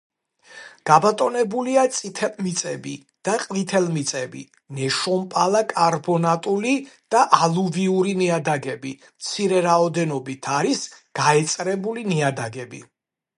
გაბატონებულია 0.89 1.81
წითელმიწები 1.97 2.93
და 3.29 3.35
ყვითელმიწები, 3.43 4.41
ნეშომპალა-კარბონატული 4.79 6.73
და 7.17 7.21
ალუვიური 7.49 8.15
ნიადაგები, 8.25 8.95
მცირე 9.23 9.61
რაოდენობით 9.71 10.53
არის 10.59 10.85
გაეწრებული 11.25 12.07
ნიადაგები. 12.15 12.83